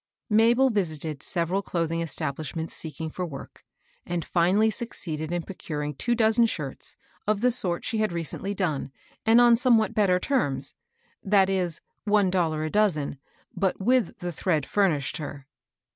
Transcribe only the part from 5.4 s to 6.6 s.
procur ing two dozen